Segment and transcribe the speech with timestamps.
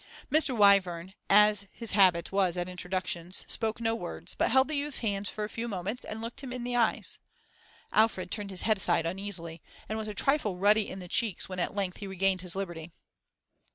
[0.31, 0.57] Mr.
[0.57, 5.27] Wyvern, as his habit was at introductions, spoke no words, but held the youth's hand
[5.27, 7.19] for a few moments and looked him in the eyes.
[7.93, 11.59] Alfred turned his head aside uneasily, and was a trifle ruddy in the cheeks when
[11.59, 12.89] at length he regained his liberty.